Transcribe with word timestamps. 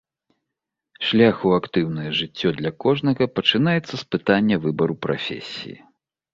Шлях 1.09 1.37
у 1.49 1.51
актыўнае 1.57 2.09
жыццё 2.21 2.55
для 2.63 2.71
кожнага 2.85 3.23
пачынаецца 3.37 3.93
з 3.97 4.03
пытання 4.17 4.55
выбару 4.67 4.99
прафесіі. 5.09 5.81